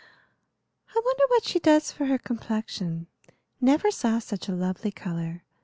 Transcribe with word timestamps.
"I 0.95 1.01
wonder 1.05 1.25
what 1.27 1.43
she 1.43 1.59
does 1.59 1.91
for 1.91 2.07
her 2.07 2.17
complexion. 2.17 3.05
Never 3.61 3.91
saw 3.91 4.17
such 4.17 4.47
a 4.49 4.55
lovely 4.55 4.89
color. 4.91 5.43